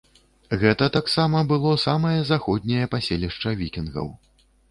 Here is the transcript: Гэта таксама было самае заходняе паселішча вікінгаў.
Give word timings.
Гэта 0.61 0.85
таксама 0.95 1.43
было 1.51 1.73
самае 1.83 2.15
заходняе 2.31 2.85
паселішча 2.97 3.55
вікінгаў. 3.63 4.09